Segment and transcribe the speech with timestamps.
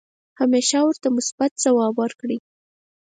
[0.39, 2.37] همیشه ورته مثبت ځواب ورکړئ.